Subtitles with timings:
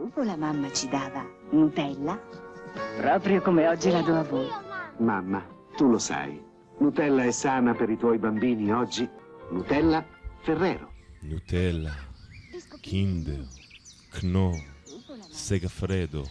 [0.00, 2.18] sugo la mamma ci dava Nutella,
[2.96, 4.48] proprio come oggi la do a voi.
[4.98, 5.40] Mamma,
[5.76, 6.42] tu lo sai.
[6.78, 9.06] Nutella è sana per i tuoi bambini oggi.
[9.50, 10.02] Nutella
[10.42, 10.88] Ferrero.
[11.22, 11.92] נוטלה,
[12.80, 13.44] קינדר,
[14.10, 14.54] קנור,
[15.32, 16.24] סגה פרדו.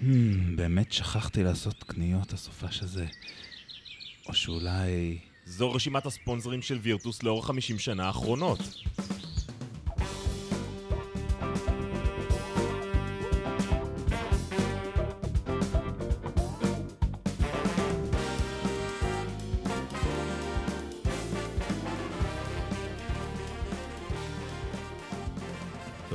[0.00, 3.06] Hmm, באמת שכחתי לעשות קניות הסופש הזה.
[4.28, 5.18] או שאולי...
[5.44, 8.58] זו רשימת הספונסרים של וירטוס לאורך 50 שנה האחרונות.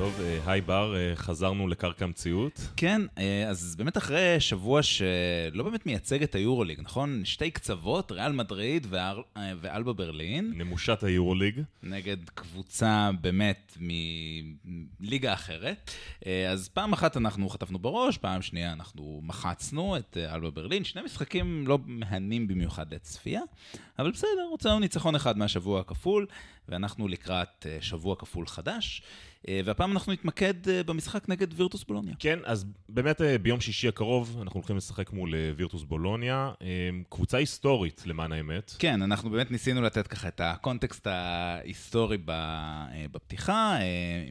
[0.04, 2.60] טוב, אה, היי בר, אה, חזרנו לקרקע המציאות.
[2.76, 7.24] כן, אה, אז באמת אחרי שבוע שלא באמת מייצג את היורוליג, נכון?
[7.24, 9.22] שתי קצוות, ריאל מדריד ואל-
[9.60, 11.60] ואלבה ברלין, נמושת היורוליג.
[11.82, 13.78] נגד קבוצה באמת
[15.00, 15.90] מליגה אחרת.
[16.52, 20.84] אז פעם אחת אנחנו חטפנו בראש, פעם שנייה אנחנו מחצנו את אלבה ברלין.
[20.84, 23.40] שני משחקים לא מהנים במיוחד לצפייה,
[23.98, 26.26] אבל בסדר, הוצאנו ניצחון אחד מהשבוע הכפול,
[26.68, 29.02] ואנחנו לקראת שבוע כפול חדש.
[29.48, 32.14] אה, והפעם אנחנו נתמקד אה, במשחק נגד וירטוס בולוניה.
[32.18, 36.52] כן, אז באמת אה, ביום שישי הקרוב אנחנו הולכים לשחק מול וירטוס בולוניה.
[37.08, 38.72] קבוצה היסטורית, למען האמת.
[38.78, 42.18] כן, אנחנו באמת ניסינו לתת ככה את הקונטקסט ההיסטורי
[43.10, 43.78] בפתיחה,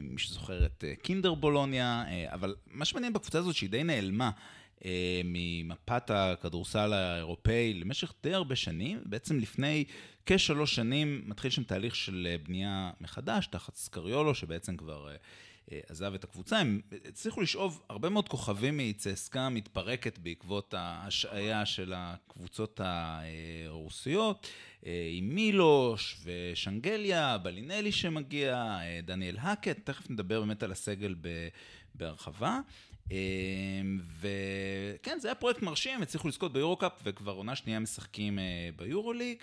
[0.02, 4.30] מי שזוכר את קינדר בולוניה, אבל מה שמעניין בקבוצה הזאת שהיא די נעלמה.
[4.84, 9.84] אה, ממפת הכדורסל האירופאי למשך די הרבה שנים, בעצם לפני
[10.26, 16.14] כשלוש שנים מתחיל שם תהליך של אה, בנייה מחדש, תחת סקריולו, שבעצם כבר אה, עזב
[16.14, 16.58] את הקבוצה.
[16.58, 24.48] הם הצליחו לשאוב הרבה מאוד כוכבים מצסקה מתפרקת בעקבות ההשעיה של הקבוצות הרוסיות,
[25.12, 31.14] עם מילוש ושנגליה, בלינלי שמגיע, דניאל האקט, תכף נדבר באמת על הסגל
[31.94, 32.60] בהרחבה.
[33.12, 33.16] אה,
[34.20, 38.44] וכן, זה היה פרויקט מרשים, הצליחו לזכות ביורו-קאפ וכבר עונה שנייה משחקים אה,
[38.76, 39.42] ביורו-ליג.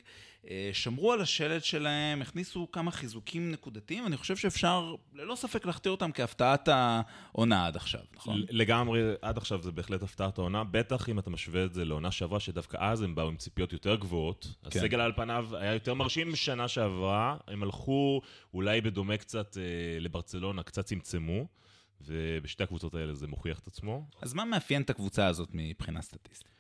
[0.50, 5.92] אה, שמרו על השלד שלהם, הכניסו כמה חיזוקים נקודתיים, אני חושב שאפשר ללא ספק להכתיר
[5.92, 8.42] אותם כהפתעת העונה עד עכשיו, נכון?
[8.50, 12.40] לגמרי, עד עכשיו זה בהחלט הפתעת העונה, בטח אם אתה משווה את זה לעונה שעברה,
[12.40, 14.48] שדווקא אז הם באו עם ציפיות יותר גבוהות.
[14.70, 14.80] כן.
[14.80, 18.22] הסגל על פניו היה יותר מרשים משנה שעברה, הם הלכו
[18.54, 21.46] אולי בדומה קצת אה, לברצלונה, קצת צמצמו,
[22.06, 24.06] ובשתי הקבוצות האלה זה מוכיח את עצמו.
[24.22, 26.52] אז מה מאפיין את הקבוצה הזאת מבחינה סטטיסטית?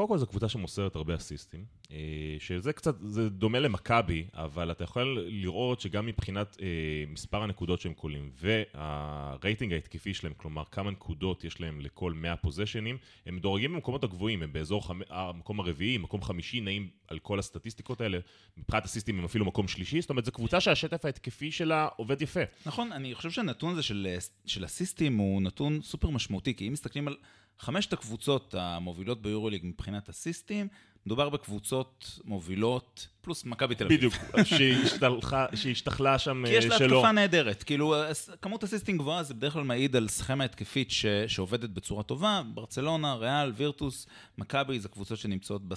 [0.00, 1.96] קודם כל זו קבוצה שמוסרת הרבה אסיסטים, אה,
[2.38, 6.66] שזה קצת, זה דומה למכבי, אבל אתה יכול לראות שגם מבחינת אה,
[7.08, 12.98] מספר הנקודות שהם קולים והרייטינג ההתקפי שלהם, כלומר כמה נקודות יש להם לכל 100 פוזיישנים,
[13.26, 15.00] הם מדורגים במקומות הגבוהים, הם באזור חמ...
[15.08, 18.18] המקום הרביעי, מקום חמישי, נעים על כל הסטטיסטיקות האלה,
[18.56, 22.40] מבחינת אסיסטים הם אפילו מקום שלישי, זאת אומרת זו קבוצה שהשטף ההתקפי שלה עובד יפה.
[22.66, 27.08] נכון, אני חושב שהנתון הזה של, של אסיסטים הוא נתון סופר משמעותי, כי אם מסתכלים
[27.08, 27.16] על
[27.60, 30.68] חמשת הקבוצות המובילות ביורוליג מבחינת אסיסטים,
[31.06, 33.96] מדובר בקבוצות מובילות, פלוס מכבי תל אביב.
[33.98, 36.96] בדיוק, שהשתלחה- שהשתכלה שם כי יש לה אה, שלא.
[36.98, 37.62] התקפה נהדרת.
[37.62, 37.94] כאילו,
[38.42, 41.06] כמות אסיסטים גבוהה זה בדרך כלל מעיד על סכמה התקפית ש...
[41.26, 42.42] שעובדת בצורה טובה.
[42.54, 44.06] ברצלונה, ריאל, וירטוס,
[44.38, 45.68] מכבי, זה קבוצות שנמצאות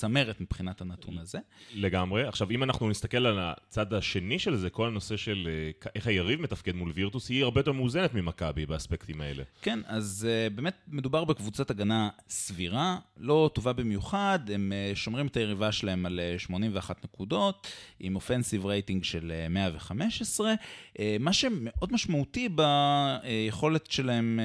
[0.00, 1.38] בצמרת מבחינת הנתון הזה.
[1.74, 2.24] לגמרי.
[2.24, 6.40] עכשיו, אם אנחנו נסתכל על הצד השני של זה, כל הנושא של אה, איך היריב
[6.40, 9.42] מתפקד מול וירטוס, היא הרבה יותר מאוזנת ממכבי באספקטים האלה.
[9.62, 15.36] כן, אז uh, באמת מדובר בקבוצת הגנה סבירה, לא טובה במיוחד, הם uh, שומרים את
[15.36, 17.66] היריבה שלהם על uh, 81 נקודות,
[18.00, 20.54] עם אופנסיב רייטינג של uh, 115.
[20.54, 24.40] Uh, מה שמאוד משמעותי ביכולת שלהם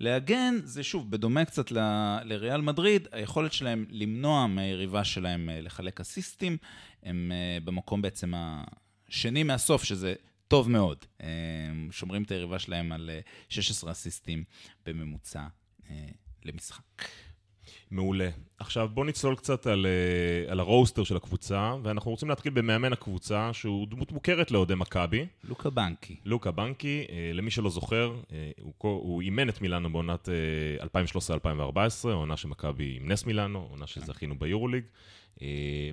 [0.00, 6.00] להגן, זה שוב, בדומה קצת ל- לריאל מדריד, היכולת שלהם למנוע מהיריבה שלהם uh, לחלק
[6.00, 6.56] אסיסטים,
[7.02, 10.14] הם uh, במקום בעצם השני מהסוף, שזה
[10.50, 11.04] טוב מאוד.
[11.22, 11.28] אה,
[11.90, 14.44] שומרים את היריבה שלהם על אה, 16 אסיסטים
[14.86, 15.46] בממוצע
[15.90, 16.08] אה,
[16.44, 16.82] למשחק.
[17.90, 18.28] מעולה.
[18.58, 23.52] עכשיו בוא נצלול קצת על, אה, על הרוסטר של הקבוצה, ואנחנו רוצים להתחיל במאמן הקבוצה,
[23.52, 26.16] שהוא דמות מוכרת לאוהדי מכבי, לוקה בנקי.
[26.24, 27.06] לוקה בנקי.
[27.10, 30.86] אה, למי שלא זוכר, אה, הוא, הוא אימן את מילאנו בעונת אה,
[32.04, 34.84] 2013-2014, עונה שמכבי עם נס מילאנו, עונה שזכינו ביורוליג.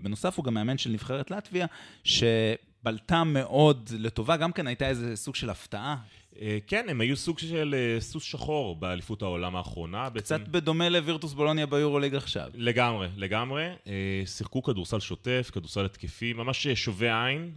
[0.04, 1.66] בנוסף, הוא גם מאמן של נבחרת לטביה,
[2.04, 5.98] שבלטה מאוד לטובה, גם כן הייתה איזה סוג של הפתעה.
[6.42, 10.10] אה, כן, הם היו סוג של אה, סוס שחור באליפות העולם האחרונה.
[10.10, 10.38] בעצם...
[10.38, 12.52] קצת בדומה לווירטוס בולוניה ביורוליג עכשיו.
[12.54, 13.68] לגמרי, לגמרי.
[13.88, 17.52] אה, שיחקו כדורסל שוטף, כדורסל התקפי, ממש שובה עין,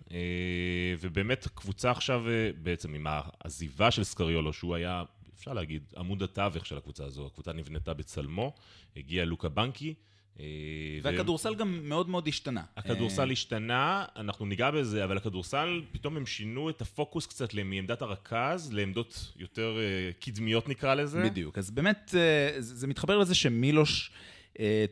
[1.00, 2.22] ובאמת קבוצה עכשיו,
[2.62, 5.02] בעצם עם העזיבה של סקריולו, שהוא היה,
[5.38, 8.52] אפשר להגיד, עמוד התווך של הקבוצה הזו, הקבוצה נבנתה בצלמו,
[8.96, 9.94] הגיע לוקה בנקי,
[10.40, 12.62] אה, והכדורסל גם מאוד מאוד השתנה.
[12.76, 18.02] הכדורסל אה, השתנה, אנחנו ניגע בזה, אבל הכדורסל, פתאום הם שינו את הפוקוס קצת מעמדת
[18.02, 21.22] הרכז לעמדות יותר אה, קדמיות נקרא לזה.
[21.24, 22.14] בדיוק, אז באמת
[22.58, 24.10] זה מתחבר לזה שמילוש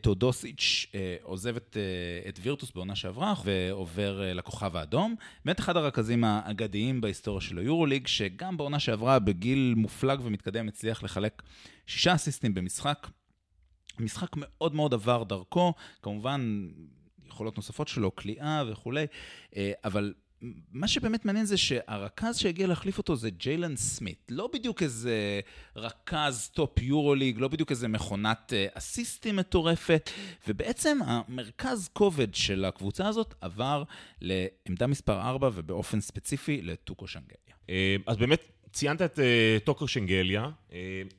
[0.01, 1.77] טאודוסיץ' אה, עוזב את,
[2.29, 5.15] את וירטוס בעונה שעברה ועובר לכוכב האדום.
[5.45, 11.41] באמת אחד הרכזים האגדיים בהיסטוריה של היורוליג, שגם בעונה שעברה בגיל מופלג ומתקדם הצליח לחלק
[11.87, 13.07] שישה אסיסטים במשחק.
[13.99, 16.69] משחק מאוד מאוד עבר דרכו, כמובן
[17.27, 19.05] יכולות נוספות שלו, קליעה וכולי,
[19.55, 20.13] אה, אבל
[20.71, 24.27] מה שבאמת מעניין זה שהרכז שהגיע להחליף אותו זה ג'יילן סמית'.
[24.29, 25.39] לא בדיוק איזה
[25.75, 30.09] רכז טופ יורוליג, לא בדיוק איזה מכונת אה, אסיסטים מטורפת,
[30.47, 33.83] ובעצם המרכז כובד של הקבוצה הזאת עבר
[34.21, 37.55] לעמדה מספר 4 ובאופן ספציפי לטוקו שנגליה.
[37.69, 38.41] אה, אז באמת,
[38.73, 40.73] ציינת את uh, טוקר שנגליה, uh,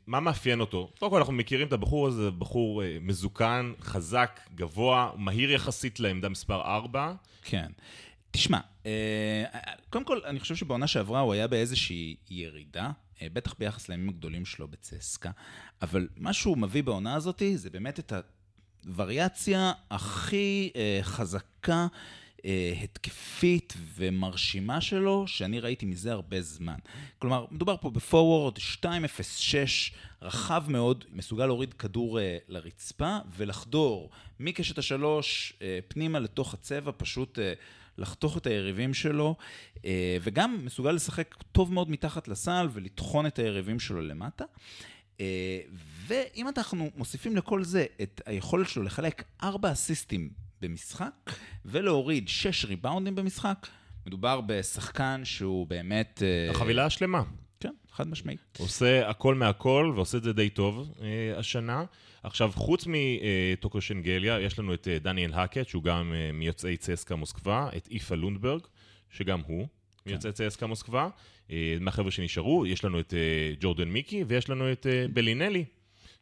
[0.06, 0.90] מה מאפיין אותו?
[0.98, 6.28] קודם כל אנחנו מכירים את הבחור הזה, בחור uh, מזוקן, חזק, גבוה, מהיר יחסית לעמדה
[6.28, 7.12] מספר 4.
[7.42, 7.70] כן.
[8.30, 9.44] תשמע, אה,
[9.90, 12.90] קודם כל, אני חושב שבעונה שעברה הוא היה באיזושהי ירידה,
[13.22, 15.30] אה, בטח ביחס לימים הגדולים שלו בצסקה,
[15.82, 18.12] אבל מה שהוא מביא בעונה הזאת זה באמת את
[18.86, 21.86] הווריאציה הכי אה, חזקה,
[22.82, 26.78] התקפית ומרשימה שלו, שאני ראיתי מזה הרבה זמן.
[27.18, 28.86] כלומר, מדובר פה בפורוורד 2.06,
[30.22, 34.10] רחב מאוד, מסוגל להוריד כדור לרצפה ולחדור
[34.40, 35.52] מקשת השלוש
[35.88, 37.38] פנימה לתוך הצבע, פשוט...
[38.00, 39.36] לחתוך את היריבים שלו,
[39.84, 44.44] אה, וגם מסוגל לשחק טוב מאוד מתחת לסל ולטחון את היריבים שלו למטה.
[45.20, 45.60] אה,
[46.06, 51.30] ואם אנחנו מוסיפים לכל זה את היכולת שלו לחלק ארבע אסיסטים במשחק
[51.64, 53.66] ולהוריד שש ריבאונדים במשחק,
[54.06, 56.22] מדובר בשחקן שהוא באמת...
[56.22, 57.22] אה, החבילה השלמה.
[57.60, 58.58] כן, חד משמעית.
[58.58, 60.94] עושה הכל מהכל ועושה את זה די טוב
[61.36, 61.84] השנה.
[62.22, 67.16] עכשיו, חוץ מטוקו שנגליה, יש לנו את אה, דניאל האקט, שהוא גם אה, מיוצאי צסקה
[67.16, 68.60] מוסקבה, את איפה לונדברג,
[69.10, 70.10] שגם הוא כן.
[70.10, 71.08] מיוצאי צסקה מוסקבה.
[71.50, 73.14] אה, מהחבר'ה שנשארו, יש לנו את
[73.60, 75.64] ג'ורדן מיקי, ויש לנו את בלינלי,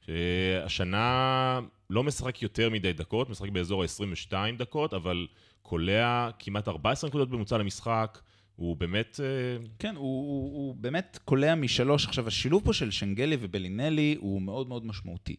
[0.09, 1.61] שהשנה
[1.91, 5.27] לא משחק יותר מדי דקות, משחק באזור ה-22 דקות, אבל
[5.63, 8.19] קולע כמעט 14 נקודות בממוצע למשחק.
[8.57, 9.21] הוא באמת...
[9.23, 12.07] אה, כן, הוא, הוא, הוא באמת קולע משלוש.
[12.07, 15.37] עכשיו, השילוב פה של שנגלי ובלינלי הוא מאוד מאוד משמעותי.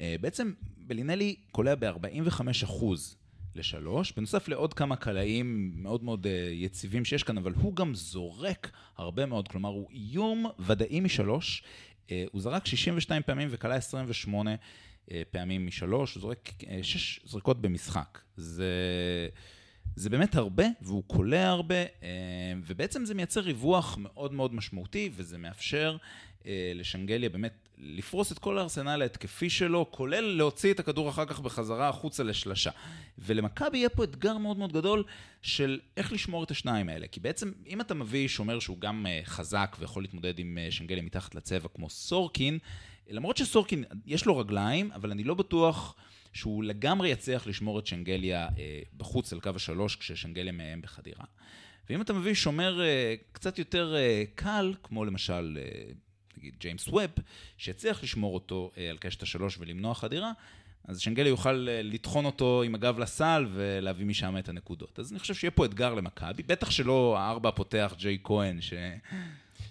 [0.00, 2.84] אה, בעצם בלינלי קולע ב-45%
[3.54, 8.70] לשלוש, בנוסף לעוד כמה קלעים מאוד מאוד אה, יציבים שיש כאן, אבל הוא גם זורק
[8.96, 11.62] הרבה מאוד, כלומר, הוא איום ודאי משלוש.
[12.32, 14.54] הוא זרק 62 פעמים וקלע 28
[15.30, 16.52] פעמים משלוש, הוא זורק
[16.82, 18.18] שש זריקות במשחק.
[18.36, 18.68] זה...
[19.96, 22.08] זה באמת הרבה, והוא קולע הרבה, אה,
[22.66, 26.06] ובעצם זה מייצר ריווח מאוד מאוד משמעותי, וזה מאפשר אה,
[26.74, 31.88] לשנגליה באמת לפרוס את כל הארסנל ההתקפי שלו, כולל להוציא את הכדור אחר כך בחזרה
[31.88, 32.70] החוצה לשלשה.
[33.18, 35.04] ולמכבי יהיה פה אתגר מאוד מאוד גדול
[35.42, 37.06] של איך לשמור את השניים האלה.
[37.06, 41.34] כי בעצם, אם אתה מביא שומר שהוא גם אה, חזק ויכול להתמודד עם שנגליה מתחת
[41.34, 42.58] לצבע כמו סורקין,
[43.10, 45.96] למרות שסורקין יש לו רגליים, אבל אני לא בטוח...
[46.32, 51.24] שהוא לגמרי יצליח לשמור את שנגליה אה, בחוץ על קו השלוש כששנגליה מאיים בחדירה.
[51.90, 55.92] ואם אתה מביא שומר אה, קצת יותר אה, קל, כמו למשל, אה,
[56.40, 57.10] נגיד ג'יימס ווב,
[57.58, 60.32] שיצליח לשמור אותו אה, על קשת השלוש ולמנוע חדירה,
[60.84, 64.98] אז שנגליה יוכל אה, לטחון אותו עם הגב לסל ולהביא משם את הנקודות.
[64.98, 68.72] אז אני חושב שיהיה פה אתגר למכבי, בטח שלא הארבע הפותח ג'יי כהן, ש...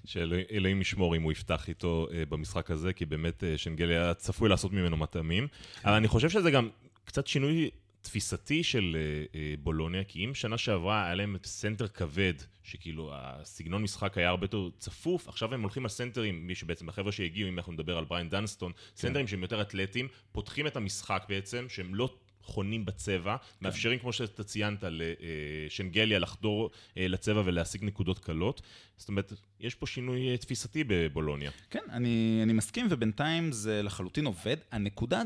[0.06, 4.50] שאלוהים ישמור אם הוא יפתח איתו uh, במשחק הזה, כי באמת אה, שנגליה היה צפוי
[4.50, 5.48] לעשות ממנו מטעמים.
[5.86, 6.70] אבל אני חושב שזה גם
[7.06, 7.70] קצת שינוי
[8.02, 13.84] תפיסתי של אה, אה, בולוניה, כי אם שנה שעברה היה להם סנטר כבד, שכאילו הסגנון
[13.84, 17.58] משחק היה הרבה יותר צפוף, עכשיו הם הולכים על סנטרים, מי שבעצם, החבר'ה שהגיעו, אם
[17.58, 18.80] אנחנו נדבר על בריאן דנסטון, כן.
[18.96, 23.46] סנטרים שהם יותר אתלטיים, פותחים את המשחק בעצם, שהם לא חונים בצבע, כן.
[23.62, 28.62] מאפשרים, כמו שאתה ציינת, לשנגליה לחדור אה, לצבע ולהשיג נקודות קלות.
[28.98, 31.52] זאת אומרת, יש פה שינוי אה, תפיסתי בבולוניה.
[31.70, 34.58] כן, אני, אני מסכים, ובינתיים זה לחלוטין עובד.
[34.72, 35.22] הנקודה,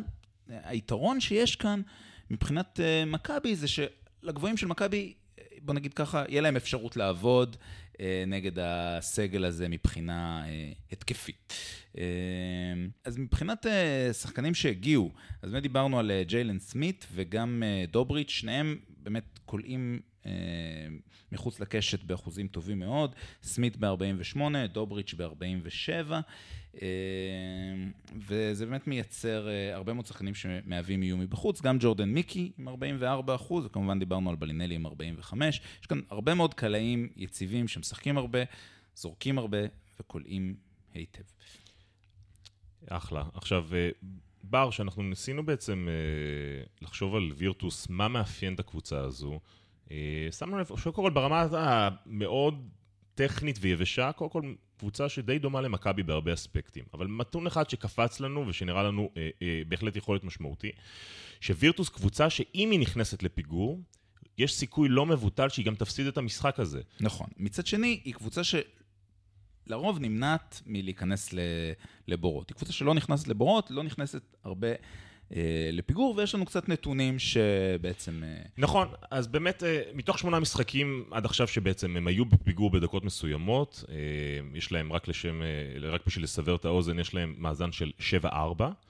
[0.47, 1.81] היתרון שיש כאן
[2.33, 5.13] מבחינת uh, מכבי זה שלגבוהים של מכבי,
[5.61, 7.55] בוא נגיד ככה, יהיה להם אפשרות לעבוד.
[7.99, 11.53] אה, נגד הסגל הזה מבחינה אה, התקפית.
[11.97, 12.03] אה,
[13.03, 13.65] אז מבחינת
[14.13, 15.11] שחקנים שהגיעו,
[15.41, 19.99] אז באמת דיברנו על ג'יילן סמית וגם דובריץ', שניהם באמת כולאים
[21.31, 24.39] מחוץ לקשת באחוזים טובים מאוד, סמית ב-48,
[24.73, 26.11] דובריץ' ב-47.
[26.81, 26.87] אה,
[28.27, 33.35] וזה באמת מייצר אה, הרבה מאוד שחקנים שמהווים איום מבחוץ, גם ג'ורדן מיקי עם 44
[33.35, 35.61] אחוז, וכמובן דיברנו על בלינלי עם 45.
[35.81, 38.39] יש כאן הרבה מאוד קלעים יציבים שמשחקים הרבה,
[38.95, 39.57] זורקים הרבה
[39.99, 40.55] וקולעים
[40.93, 41.23] היטב.
[42.89, 43.23] אחלה.
[43.33, 43.89] עכשיו, אה,
[44.43, 49.39] בר, שאנחנו ניסינו בעצם אה, לחשוב על וירטוס, מה מאפיין את הקבוצה הזו.
[50.31, 52.69] שמנו לב, שקודם כל ברמה המאוד
[53.15, 56.83] טכנית ויבשה, קודם כל קבוצה שדי דומה למכבי בהרבה אספקטים.
[56.93, 60.71] אבל נתון אחד שקפץ לנו ושנראה לנו אה, אה, בהחלט יכול להיות משמעותי,
[61.41, 63.81] שווירטוס קבוצה שאם היא נכנסת לפיגור,
[64.37, 66.81] יש סיכוי לא מבוטל שהיא גם תפסיד את המשחק הזה.
[66.99, 67.27] נכון.
[67.37, 71.29] מצד שני, היא קבוצה שלרוב נמנעת מלהיכנס
[72.07, 72.49] לבורות.
[72.49, 74.67] היא קבוצה שלא נכנסת לבורות, לא נכנסת הרבה
[75.71, 78.23] לפיגור, ויש לנו קצת נתונים שבעצם...
[78.23, 83.03] אה, נכון, אז באמת, אה, מתוך שמונה משחקים עד עכשיו שבעצם הם היו בפיגור בדקות
[83.03, 83.83] מסוימות,
[84.53, 85.41] יש להם רק לשם,
[85.81, 88.25] רק בשביל לסבר את האוזן, יש להם מאזן של 7-4,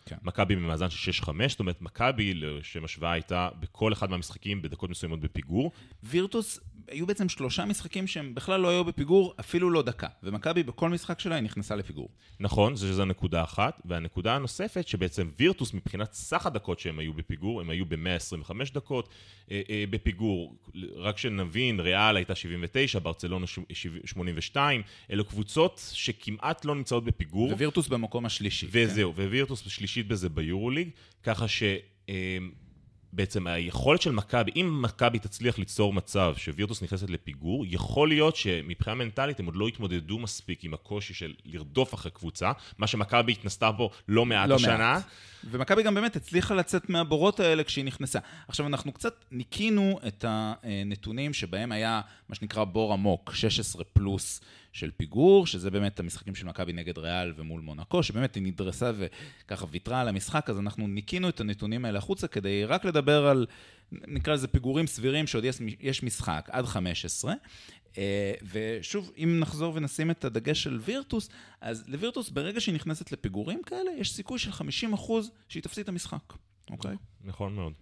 [0.05, 0.15] כן.
[0.23, 5.19] מכבי במאזן של 6-5, זאת אומרת, מכבי, לשם השוואה, הייתה בכל אחד מהמשחקים בדקות מסוימות
[5.19, 5.71] בפיגור.
[6.03, 10.07] וירטוס היו בעצם שלושה משחקים שהם בכלל לא היו בפיגור, אפילו לא דקה.
[10.23, 12.09] ומכבי בכל משחק שלה היא נכנסה לפיגור.
[12.39, 13.81] נכון, זו הנקודה אחת.
[13.85, 19.09] והנקודה הנוספת, שבעצם וירטוס מבחינת סך הדקות שהם היו בפיגור, הם היו ב-125 דקות
[19.51, 20.55] אה, אה, בפיגור.
[20.95, 23.45] רק שנבין, ריאל הייתה 79, ברצלונה
[24.05, 27.51] 82, אלו קבוצות שכמעט לא נמצאות בפיגור.
[27.51, 28.67] ווירטוס במקום השלישי.
[28.71, 29.21] וזהו, כן.
[29.21, 30.89] ווירטוס שלישית בזה ביורוליג,
[31.23, 31.63] ככה ש...
[33.15, 38.95] בעצם היכולת של מכבי, אם מכבי תצליח ליצור מצב שווירטוס נכנסת לפיגור, יכול להיות שמבחינה
[38.95, 43.71] מנטלית הם עוד לא התמודדו מספיק עם הקושי של לרדוף אחרי קבוצה, מה שמכבי התנסתה
[43.71, 44.77] בו לא מעט לא השנה.
[44.77, 45.03] מעט.
[45.51, 48.19] ומכבי גם באמת הצליחה לצאת מהבורות האלה כשהיא נכנסה.
[48.47, 54.41] עכשיו, אנחנו קצת ניקינו את הנתונים שבהם היה מה שנקרא בור עמוק, 16 פלוס.
[54.73, 59.65] של פיגור, שזה באמת המשחקים של מכבי נגד ריאל ומול מונקו, שבאמת היא נדרסה וככה
[59.69, 63.45] ויתרה על המשחק, אז אנחנו ניקינו את הנתונים האלה החוצה כדי רק לדבר על,
[63.91, 67.33] נקרא לזה פיגורים סבירים, שעוד יש, יש משחק עד 15.
[67.33, 67.35] Uh,
[67.97, 71.29] אה, ושוב, אם נחזור ונשים את הדגש של וירטוס,
[71.61, 74.53] אז לווירטוס ברגע שהיא נכנסת לפיגורים כאלה, יש סיכוי של 50%
[75.49, 76.33] שהיא תפסיד את המשחק,
[76.69, 76.93] אוקיי?
[76.93, 76.97] Okay?
[77.23, 77.73] נכון מאוד.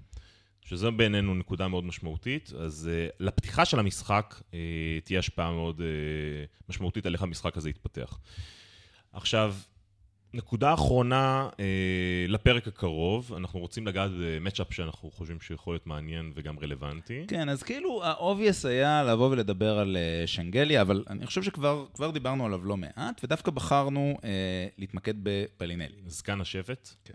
[0.65, 2.51] שזו בעינינו נקודה מאוד משמעותית.
[2.59, 4.53] אז uh, לפתיחה של המשחק uh,
[5.03, 8.19] תהיה השפעה מאוד uh, משמעותית על איך המשחק הזה יתפתח.
[9.13, 9.55] עכשיו,
[10.33, 11.65] נקודה אחרונה אה,
[12.27, 17.25] לפרק הקרוב, אנחנו רוצים לגעת במצ'אפ שאנחנו חושבים שיכול להיות מעניין וגם רלוונטי.
[17.27, 22.45] כן, אז כאילו ה-obvious היה לבוא ולדבר על אה, שנגליה, אבל אני חושב שכבר דיברנו
[22.45, 24.29] עליו לא מעט, ודווקא בחרנו אה,
[24.77, 26.01] להתמקד בבלינלי.
[26.07, 26.89] זקן השבט.
[27.05, 27.13] כן.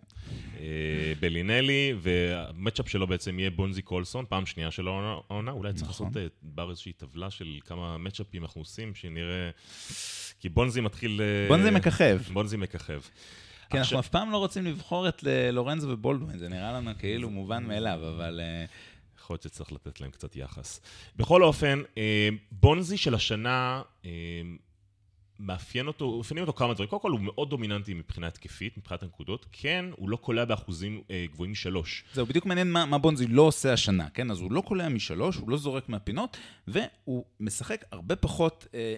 [0.60, 6.06] אה, בלינלי, והמצ'אפ שלו בעצם יהיה בונזי קולסון, פעם שנייה של העונה, אולי צריך נכון.
[6.06, 9.50] לעשות אה, בר איזושהי טבלה של כמה מצ'אפים אנחנו עושים, שנראה...
[10.40, 11.20] כי בונזי מתחיל...
[11.20, 12.20] אה, בונזי מככב.
[12.32, 13.00] בונזי מככב.
[13.70, 17.30] כן, אנחנו אף פעם לא רוצים לבחור את אה, לורנזו ובולדווין, זה נראה לנו כאילו
[17.30, 18.40] מובן מאליו, אבל...
[18.42, 18.64] אה,
[19.18, 20.80] יכול להיות שצריך לתת להם קצת יחס.
[21.16, 21.82] בכל אופן,
[22.52, 23.82] בונזי של השנה
[25.40, 26.88] מאפיין אותו, מאפיינים אותו כמה דברים.
[26.88, 29.46] קודם כל הוא מאוד דומיננטי מבחינה התקפית, מבחינת הנקודות.
[29.52, 32.04] כן, הוא לא קולע באחוזים אה, גבוהים משלוש.
[32.14, 34.30] זהו, בדיוק מעניין מה, מה בונזי לא עושה השנה, כן?
[34.30, 36.36] אז הוא לא קולע משלוש, הוא לא זורק מהפינות,
[36.68, 38.66] והוא משחק הרבה פחות...
[38.74, 38.96] אה,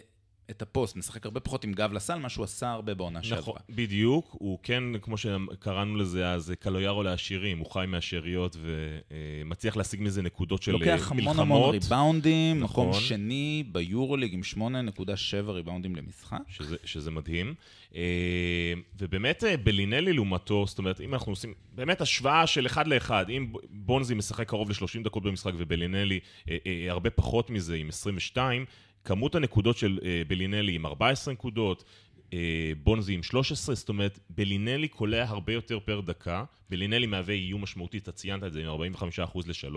[0.50, 3.40] את הפוסט, משחק הרבה פחות עם גב לסל, מה שהוא עשה הרבה בעונה שעברה.
[3.40, 4.36] נכון, בדיוק.
[4.38, 10.62] הוא כן, כמו שקראנו לזה אז, קלויארו לעשירים, הוא חי מהשאריות ומצליח להשיג מזה נקודות
[10.62, 10.88] של מלחמות.
[10.92, 12.88] לוקח המון המון ריבאונדים, נכון.
[12.88, 16.38] מקום שני ביורוליג עם 8.7 ריבאונדים למשחק.
[16.48, 17.54] שזה, שזה מדהים.
[17.94, 23.30] אה, ובאמת אה, בלינלי לעומתו, זאת אומרת, אם אנחנו עושים באמת השוואה של אחד לאחד,
[23.30, 26.56] אם בונזי משחק קרוב ל-30 דקות במשחק ובלינלי אה,
[26.88, 28.64] הרבה פחות מזה עם 22,
[29.04, 31.84] כמות הנקודות של אה, בלינלי עם 14 נקודות,
[32.32, 37.62] אה, בונזי עם 13, זאת אומרת, בלינלי קולע הרבה יותר פר דקה, בלינלי מהווה איום
[37.62, 38.98] משמעותי, אתה ציינת את זה, עם 45%
[39.46, 39.76] ל-3.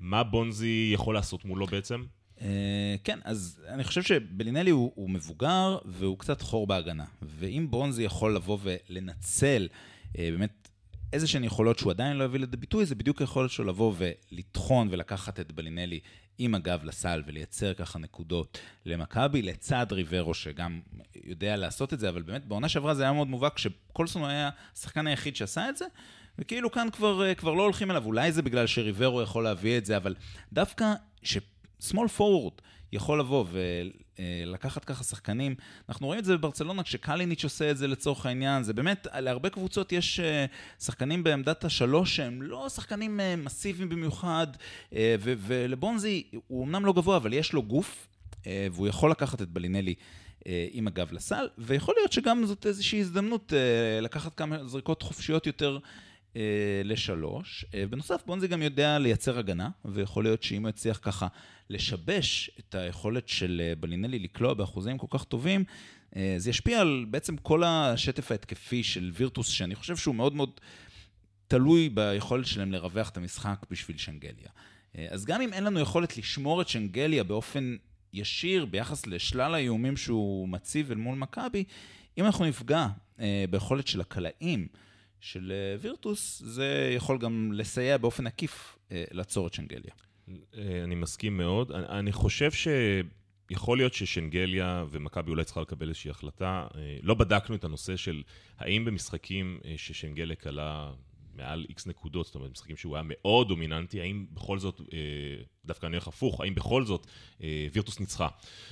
[0.00, 2.02] מה בונזי יכול לעשות מולו בעצם?
[2.38, 2.40] Uh,
[3.04, 7.04] כן, אז אני חושב שבלינלי הוא, הוא מבוגר והוא קצת חור בהגנה.
[7.22, 10.68] ואם בונזי יכול לבוא ולנצל uh, באמת
[11.12, 14.88] איזה שהן יכולות שהוא עדיין לא הביא לידי ביטוי, זה בדיוק היכולת שלו לבוא ולטחון
[14.90, 16.00] ולקחת את בלינלי
[16.38, 20.80] עם הגב לסל ולייצר ככה נקודות למכבי, לצד ריברו שגם
[21.24, 25.06] יודע לעשות את זה, אבל באמת בעונה שעברה זה היה מאוד מובהק, כשקולסון היה השחקן
[25.06, 25.84] היחיד שעשה את זה,
[26.38, 29.96] וכאילו כאן כבר, כבר לא הולכים אליו, אולי זה בגלל שריברו יכול להביא את זה,
[29.96, 30.14] אבל
[30.52, 32.52] דווקא שסמול פורוורד
[32.92, 33.44] יכול לבוא
[34.18, 35.54] ולקחת ככה שחקנים.
[35.88, 38.62] אנחנו רואים את זה בברצלונה כשקליניץ' עושה את זה לצורך העניין.
[38.62, 40.46] זה באמת, להרבה קבוצות יש אה,
[40.80, 44.46] שחקנים בעמדת השלוש שהם לא שחקנים אה, מסיביים במיוחד,
[44.94, 48.08] אה, ולבונזי הוא אמנם לא גבוה, אבל יש לו גוף,
[48.46, 49.94] והוא יכול לקחת את בלינלי.
[50.72, 53.52] עם הגב לסל, ויכול להיות שגם זאת איזושהי הזדמנות
[54.00, 55.78] לקחת כמה זריקות חופשיות יותר
[56.84, 57.64] לשלוש.
[57.74, 61.26] אה, בנוסף, בונזי גם יודע לייצר הגנה, ויכול להיות שאם הוא יצליח ככה
[61.70, 65.64] לשבש את היכולת של אה, בלינלי לקלוע באחוזים כל כך טובים,
[66.36, 70.50] זה ישפיע על בעצם כל השטף ההתקפי של וירטוס, שאני חושב שהוא מאוד מאוד
[71.48, 74.48] תלוי ביכולת שלהם לרווח את המשחק בשביל שנגליה.
[75.10, 77.76] אז גם אם אין לנו יכולת לשמור את שנגליה באופן
[78.12, 81.64] ישיר ביחס לשלל האיומים שהוא מציב אל מול מכבי,
[82.18, 82.86] אם אנחנו נפגע
[83.20, 84.68] אה, ביכולת של הקלעים
[85.20, 89.92] של אה, וירטוס, זה יכול גם לסייע באופן עקיף אה, לעצור את שנגליה.
[90.28, 91.72] אה, אני מסכים מאוד.
[91.72, 96.66] אני, חושב שיכול להיות ששנגליה ומכבי אולי צריכה לקבל איזושהי החלטה.
[97.02, 98.22] לא בדקנו את הנושא של
[98.58, 100.92] האם במשחקים ששנגליה כלה
[101.38, 104.98] מעל איקס נקודות, זאת אומרת, משחקים שהוא היה מאוד דומיננטי, האם בכל זאת, אה,
[105.64, 107.06] דווקא אני הולך הפוך, האם בכל זאת
[107.42, 108.28] אה, וירטוס ניצחה?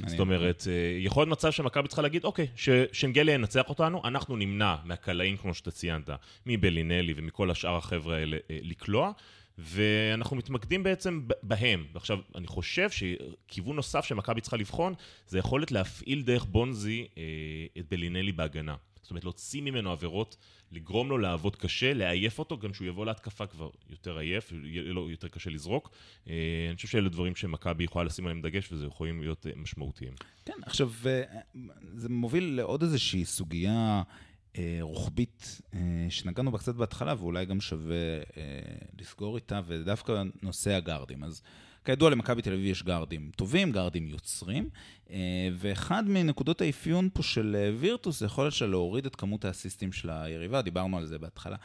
[0.06, 4.76] זאת אומרת, אה, יכול להיות מצב שמכבי צריכה להגיד, אוקיי, ששנגליה ינצח אותנו, אנחנו נמנע
[4.85, 6.11] מהקלעים, כמו שאתה ציינת,
[6.46, 9.12] מבלינלי ומכל השאר החבר'ה האלה לקלוע.
[9.58, 11.87] ואנחנו מתמקדים בעצם בהם.
[11.92, 14.94] ועכשיו, אני חושב שכיוון נוסף שמכבי צריכה לבחון,
[15.26, 17.23] זה יכולת להפעיל דרך בונזי אה,
[17.78, 18.75] את בלינלי בהגנה.
[19.06, 20.36] זאת אומרת, להוציא ממנו עבירות,
[20.72, 25.10] לגרום לו לעבוד קשה, לעייף אותו, גם כשהוא יבוא להתקפה כבר יותר עייף, יהיה לו
[25.10, 25.90] יותר קשה לזרוק.
[26.28, 26.34] אה,
[26.68, 30.12] אני חושב שאלה דברים שמכבי יכולה לשים עליהם דגש, וזה יכולים להיות אה, משמעותיים.
[30.44, 31.22] כן, עכשיו, אה,
[31.94, 34.02] זה מוביל לעוד איזושהי סוגיה
[34.80, 35.60] רוחבית
[36.08, 37.96] שנגענו בה קצת בהתחלה, ואולי גם שווה
[38.98, 41.25] לסגור איתה, ודווקא נושא הגארדים.
[41.25, 41.42] אז
[41.86, 44.68] כידוע למכבי תל אביב יש גארדים טובים, גארדים יוצרים,
[45.10, 49.92] אה, ואחד מנקודות האפיון פה של אה, וירטוס זה יכולת של להוריד את כמות האסיסטים
[49.92, 51.56] של היריבה, דיברנו על זה בהתחלה.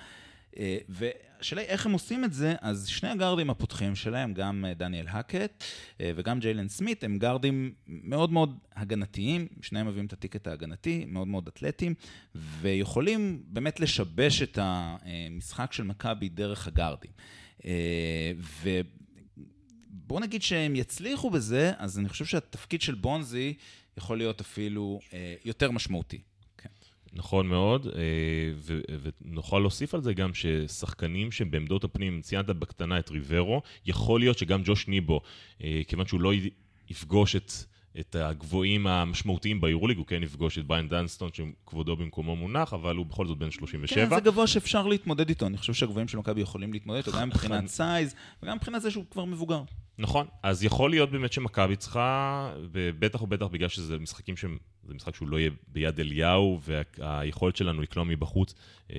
[0.58, 5.06] אה, והשאלה היא איך הם עושים את זה, אז שני הגארדים הפותחים שלהם, גם דניאל
[5.10, 5.64] האקט
[6.00, 11.48] וגם ג'יילן סמית, הם גארדים מאוד מאוד הגנתיים, שניהם מביאים את הטיקט ההגנתי, מאוד מאוד
[11.48, 11.94] אתלטיים,
[12.36, 17.12] ויכולים באמת לשבש את המשחק של מכבי דרך הגארדים.
[19.94, 23.54] בואו נגיד שהם יצליחו בזה, אז אני חושב שהתפקיד של בונזי
[23.98, 26.22] יכול להיות אפילו אה, יותר משמעותי.
[26.58, 26.70] כן.
[27.14, 28.76] נכון מאוד, אה,
[29.22, 34.38] ונוכל להוסיף על זה גם ששחקנים שהם בעמדות הפנים, ציינת בקטנה את ריברו, יכול להיות
[34.38, 35.22] שגם ג'וש ניבו,
[35.64, 36.32] אה, כיוון שהוא לא
[36.90, 37.52] יפגוש את
[38.00, 43.06] את הגבוהים המשמעותיים ביורוליג, הוא כן יפגוש את בריאן דנסטון, שכבודו במקומו מונח, אבל הוא
[43.06, 44.10] בכל זאת בן 37.
[44.10, 47.28] כן, זה גבוה שאפשר להתמודד איתו, אני חושב שהגבוהים של מכבי יכולים להתמודד איתו, גם
[47.28, 49.64] מבחינת size, וגם מבחינת זה שהוא כבר מבוגר.
[50.02, 55.16] נכון, אז יכול להיות באמת שמכבי צריכה, ובטח ובטח בגלל שזה משחקים שהם, זה משחק
[55.16, 58.56] שהוא לא יהיה ביד אליהו, והיכולת שלנו לקלוע מבחוץ
[58.92, 58.96] אה,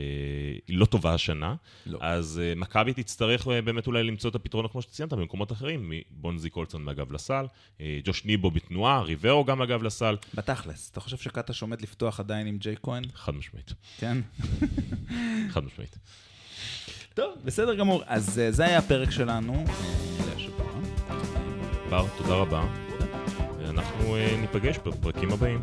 [0.68, 1.54] היא לא טובה השנה.
[1.86, 1.98] לא.
[2.02, 6.50] אז אה, מכבי תצטרך אה, באמת אולי למצוא את הפתרונות, כמו שציינת, במקומות אחרים, מבונזי
[6.50, 7.46] קולצון מהגב לסל,
[7.80, 10.16] אה, ג'וש ניבו בתנועה, ריברו גם מהגב לסל.
[10.34, 13.04] בתכלס, אתה חושב שקטש עומד לפתוח עדיין עם ג'יי כהן?
[13.14, 13.72] חד משמעית.
[13.98, 14.18] כן?
[15.52, 15.98] חד משמעית.
[17.14, 18.02] טוב, בסדר גמור.
[18.06, 19.64] אז אה, זה היה הפרק שלנו.
[21.92, 22.62] בר, תודה רבה.
[23.58, 25.60] ואנחנו אה, ניפגש בפרקים הבאים.